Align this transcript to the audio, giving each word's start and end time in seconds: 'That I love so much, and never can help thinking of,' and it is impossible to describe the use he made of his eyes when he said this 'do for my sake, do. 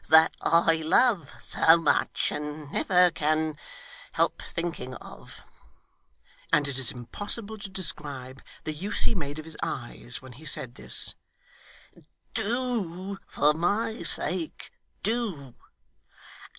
'That 0.09 0.33
I 0.41 0.77
love 0.77 1.31
so 1.43 1.77
much, 1.77 2.31
and 2.31 2.71
never 2.71 3.11
can 3.11 3.55
help 4.13 4.41
thinking 4.51 4.95
of,' 4.95 5.43
and 6.51 6.67
it 6.67 6.79
is 6.79 6.89
impossible 6.89 7.59
to 7.59 7.69
describe 7.69 8.41
the 8.63 8.73
use 8.73 9.03
he 9.03 9.13
made 9.13 9.37
of 9.37 9.45
his 9.45 9.57
eyes 9.61 10.19
when 10.19 10.31
he 10.33 10.43
said 10.45 10.73
this 10.73 11.13
'do 12.33 13.19
for 13.27 13.53
my 13.53 14.01
sake, 14.01 14.71
do. 15.03 15.53